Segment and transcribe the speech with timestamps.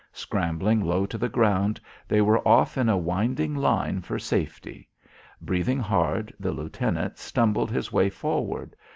[0.13, 4.89] Scrambling low to the ground, they were off in a winding line for safety.
[5.39, 8.75] Breathing hard, the lieutenant stumbled his way forward.